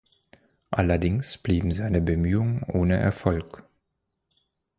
[0.71, 3.63] Allerdings blieben seine Bemühungen ohne Erfolg.